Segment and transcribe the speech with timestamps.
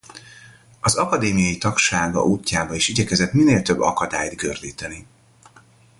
[0.79, 5.05] Az akadémiai tagsága útjába is igyekezett minél több akadályt gördíteni.